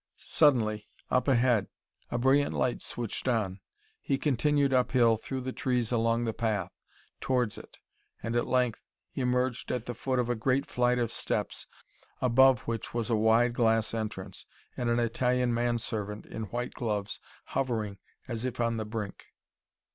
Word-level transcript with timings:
Suddenly, 0.17 0.87
up 1.11 1.27
ahead, 1.27 1.67
a 2.09 2.17
brilliant 2.17 2.55
light 2.55 2.81
switched 2.81 3.27
on. 3.27 3.59
He 4.01 4.17
continued 4.17 4.73
uphill 4.73 5.15
through 5.15 5.41
the 5.41 5.53
trees 5.53 5.91
along 5.91 6.25
the 6.25 6.33
path, 6.33 6.71
towards 7.19 7.55
it, 7.55 7.77
and 8.23 8.35
at 8.35 8.47
length, 8.47 8.81
emerged 9.13 9.71
at 9.71 9.85
the 9.85 9.93
foot 9.93 10.17
of 10.17 10.27
a 10.27 10.33
great 10.33 10.65
flight 10.65 10.97
of 10.97 11.11
steps, 11.11 11.67
above 12.19 12.61
which 12.61 12.95
was 12.95 13.11
a 13.11 13.15
wide 13.15 13.53
glass 13.53 13.93
entrance, 13.93 14.47
and 14.75 14.89
an 14.89 14.97
Italian 14.99 15.53
manservant 15.53 16.25
in 16.25 16.45
white 16.45 16.73
gloves 16.73 17.19
hovering 17.53 17.99
as 18.27 18.43
if 18.43 18.59
on 18.59 18.77
the 18.77 18.85
brink. 18.85 19.27